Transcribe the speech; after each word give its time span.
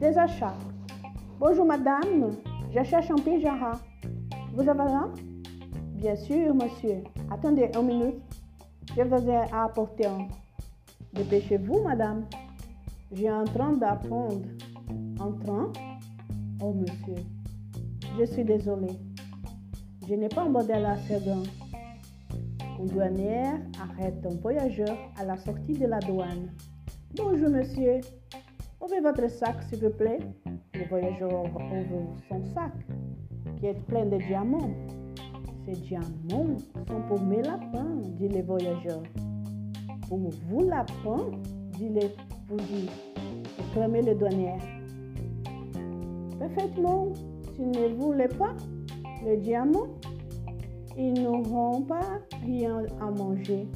d'achat. 0.00 0.54
Bonjour 1.40 1.64
madame, 1.64 2.30
cherche 2.84 3.10
un 3.10 3.16
pyjama. 3.16 3.72
Vous 4.52 4.68
avez 4.68 4.80
un? 4.80 5.12
Bien 5.94 6.14
sûr, 6.16 6.54
monsieur. 6.54 7.02
Attendez 7.30 7.70
une 7.74 7.86
minute. 7.86 8.22
Je 8.94 9.02
vous 9.02 9.30
ai 9.30 9.36
apporter 9.52 10.06
un. 10.06 10.28
Dépêchez-vous, 11.14 11.82
madame. 11.82 12.26
J'ai 13.12 13.30
en 13.30 13.44
train 13.44 13.72
d'apprendre. 13.72 14.42
En 15.18 15.32
train? 15.32 15.72
Oh, 16.60 16.74
monsieur. 16.74 17.22
Je 18.18 18.24
suis 18.24 18.44
désolé. 18.44 18.88
Je 20.06 20.14
n'ai 20.14 20.28
pas 20.28 20.42
un 20.42 20.50
modèle 20.50 20.84
assez 20.84 21.18
grand. 21.24 21.42
Une 22.78 22.86
douanière 22.86 23.58
arrête 23.80 24.24
un 24.26 24.36
voyageur 24.42 24.96
à 25.18 25.24
la 25.24 25.36
sortie 25.38 25.72
de 25.72 25.86
la 25.86 25.98
douane. 26.00 26.50
Bonjour, 27.16 27.48
monsieur. 27.48 28.00
Ouvrez 28.86 29.00
votre 29.00 29.28
sac, 29.28 29.56
s'il 29.68 29.80
vous 29.80 29.90
plaît. 29.90 30.20
Le 30.74 30.88
voyageur 30.88 31.42
ouvre 31.42 32.14
son 32.28 32.40
sac, 32.54 32.72
qui 33.58 33.66
est 33.66 33.80
plein 33.88 34.06
de 34.06 34.16
diamants. 34.18 34.70
Ces 35.64 35.72
diamants 35.72 36.56
sont 36.86 37.00
pour 37.08 37.20
mes 37.20 37.42
lapins, 37.42 37.96
dit 38.16 38.28
le 38.28 38.42
voyageur. 38.42 39.02
Pour 40.08 40.18
vous, 40.18 40.68
lapins, 40.68 41.32
dit 41.72 41.88
le 41.88 42.56
dit, 42.58 42.88
exclamait 43.58 44.02
le 44.02 44.14
douanier. 44.14 44.54
Parfaitement, 46.38 47.08
si 47.56 47.62
ne 47.62 47.88
voulez 47.88 48.28
pas 48.28 48.54
les 49.24 49.38
diamants, 49.38 49.88
ils 50.96 51.24
n'auront 51.24 51.82
pas 51.82 52.20
rien 52.44 52.84
à 53.00 53.10
manger. 53.10 53.66